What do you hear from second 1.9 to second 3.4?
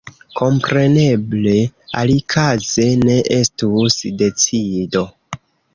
alikaze ne